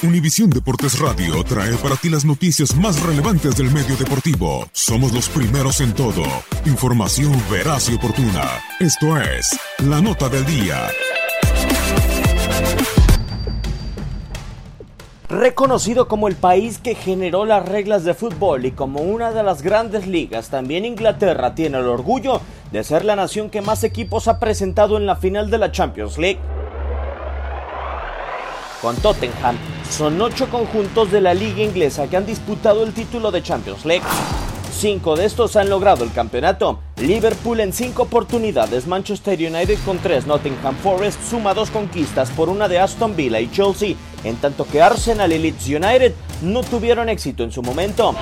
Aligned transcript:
Univisión 0.00 0.48
Deportes 0.48 1.00
Radio 1.00 1.42
trae 1.42 1.74
para 1.78 1.96
ti 1.96 2.08
las 2.08 2.24
noticias 2.24 2.76
más 2.76 3.02
relevantes 3.02 3.56
del 3.56 3.72
medio 3.72 3.96
deportivo. 3.96 4.64
Somos 4.70 5.12
los 5.12 5.28
primeros 5.28 5.80
en 5.80 5.92
todo. 5.92 6.22
Información 6.66 7.32
veraz 7.50 7.90
y 7.90 7.96
oportuna. 7.96 8.44
Esto 8.78 9.20
es 9.20 9.58
La 9.84 10.00
Nota 10.00 10.28
del 10.28 10.46
Día. 10.46 10.86
Reconocido 15.28 16.06
como 16.06 16.28
el 16.28 16.36
país 16.36 16.78
que 16.78 16.94
generó 16.94 17.44
las 17.44 17.68
reglas 17.68 18.04
de 18.04 18.14
fútbol 18.14 18.66
y 18.66 18.70
como 18.70 19.00
una 19.00 19.32
de 19.32 19.42
las 19.42 19.62
grandes 19.62 20.06
ligas, 20.06 20.48
también 20.48 20.84
Inglaterra 20.84 21.56
tiene 21.56 21.78
el 21.78 21.86
orgullo 21.86 22.40
de 22.70 22.84
ser 22.84 23.04
la 23.04 23.16
nación 23.16 23.50
que 23.50 23.62
más 23.62 23.82
equipos 23.82 24.28
ha 24.28 24.38
presentado 24.38 24.96
en 24.96 25.06
la 25.06 25.16
final 25.16 25.50
de 25.50 25.58
la 25.58 25.72
Champions 25.72 26.18
League 26.18 26.38
con 28.80 28.96
Tottenham. 28.96 29.56
Son 29.90 30.20
ocho 30.20 30.48
conjuntos 30.48 31.10
de 31.10 31.20
la 31.20 31.34
liga 31.34 31.62
inglesa 31.62 32.08
que 32.08 32.16
han 32.16 32.26
disputado 32.26 32.84
el 32.84 32.92
título 32.92 33.30
de 33.30 33.42
Champions 33.42 33.84
League. 33.84 34.04
Cinco 34.72 35.16
de 35.16 35.24
estos 35.24 35.56
han 35.56 35.70
logrado 35.70 36.04
el 36.04 36.12
campeonato. 36.12 36.78
Liverpool 36.98 37.60
en 37.60 37.72
cinco 37.72 38.04
oportunidades, 38.04 38.86
Manchester 38.86 39.38
United 39.38 39.78
con 39.84 39.98
tres, 39.98 40.26
Nottingham 40.26 40.76
Forest 40.76 41.20
suma 41.28 41.54
dos 41.54 41.70
conquistas 41.70 42.30
por 42.30 42.48
una 42.48 42.68
de 42.68 42.78
Aston 42.78 43.16
Villa 43.16 43.40
y 43.40 43.50
Chelsea, 43.50 43.96
en 44.24 44.36
tanto 44.36 44.66
que 44.66 44.80
Arsenal 44.80 45.32
y 45.32 45.38
Leeds 45.38 45.66
United 45.66 46.14
no 46.42 46.62
tuvieron 46.62 47.08
éxito 47.08 47.42
en 47.42 47.50
su 47.50 47.62
momento. 47.62 48.14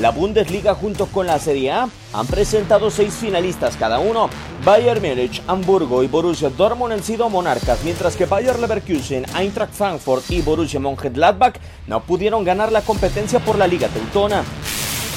La 0.00 0.10
Bundesliga 0.10 0.74
junto 0.74 1.06
con 1.06 1.26
la 1.26 1.38
Serie 1.38 1.72
A 1.72 1.88
han 2.14 2.26
presentado 2.26 2.90
seis 2.90 3.12
finalistas 3.12 3.76
cada 3.76 3.98
uno. 3.98 4.30
Bayern 4.64 5.02
Múnich, 5.02 5.42
Hamburgo 5.46 6.02
y 6.02 6.06
Borussia 6.06 6.48
Dortmund 6.48 6.94
han 6.94 7.02
sido 7.02 7.28
monarcas, 7.28 7.84
mientras 7.84 8.16
que 8.16 8.24
Bayer 8.24 8.58
Leverkusen, 8.58 9.26
Eintracht 9.36 9.74
Frankfurt 9.74 10.30
y 10.30 10.40
Borussia 10.40 10.80
Mönchengladbach 10.80 11.56
no 11.86 12.00
pudieron 12.00 12.44
ganar 12.44 12.72
la 12.72 12.80
competencia 12.80 13.40
por 13.40 13.58
la 13.58 13.66
Liga 13.66 13.88
Teutona. 13.88 14.42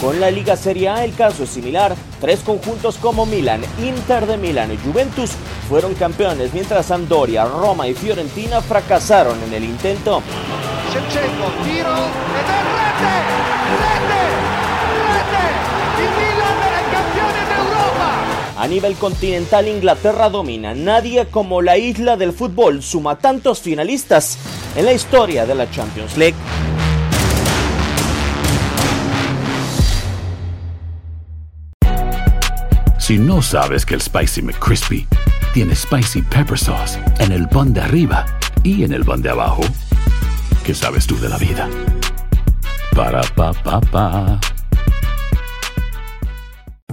Con 0.02 0.20
la 0.20 0.30
Liga 0.30 0.58
Serie 0.58 0.90
A 0.90 1.06
el 1.06 1.16
caso 1.16 1.44
es 1.44 1.50
similar. 1.50 1.96
Tres 2.20 2.42
conjuntos 2.42 2.98
como 2.98 3.26
Milan, 3.26 3.62
Inter 3.82 4.28
de 4.28 4.36
Milán 4.36 4.74
y 4.74 4.78
Juventus 4.78 5.32
fueron 5.70 5.94
campeones, 5.94 6.54
mientras 6.54 6.88
Sampdoria, 6.88 7.46
Roma 7.46 7.88
y 7.88 7.94
Fiorentina 7.94 8.60
fracasaron 8.60 9.42
en 9.44 9.54
el 9.54 9.64
intento. 9.64 10.22
A 18.64 18.68
nivel 18.70 18.96
continental, 18.96 19.68
Inglaterra 19.68 20.30
domina. 20.30 20.74
Nadie 20.74 21.26
como 21.26 21.62
la 21.62 21.78
isla 21.78 22.16
del 22.16 22.32
fútbol 22.32 22.82
suma 22.82 23.18
tantos 23.18 23.60
finalistas 23.60 24.38
en 24.78 24.86
la 24.86 24.94
historia 24.94 25.46
de 25.46 25.54
la 25.54 25.70
Champions 25.70 26.16
League. 26.16 26.38
Si 32.98 33.18
no 33.18 33.42
sabes 33.42 33.86
que 33.86 33.96
el 33.96 34.02
Spicy 34.02 34.42
McCrispy 34.42 35.06
tiene 35.54 35.76
Spicy 35.76 36.22
Pepper 36.22 36.58
Sauce 36.58 36.98
en 37.20 37.34
el 37.34 37.50
pan 37.50 37.74
de 37.74 37.82
arriba 37.82 38.26
y 38.64 38.86
en 38.86 38.94
el 38.94 39.04
pan 39.04 39.22
de 39.22 39.30
abajo, 39.30 39.64
¿qué 40.64 40.74
sabes 40.74 41.06
tú 41.06 41.20
de 41.20 41.28
la 41.28 41.38
vida? 41.38 41.70
Para, 42.96 43.24
pa, 43.36 43.52
pa, 43.52 43.82
pa. 43.82 44.40